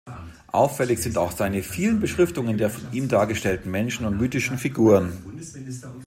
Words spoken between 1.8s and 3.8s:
Beschriftungen der von ihm dargestellten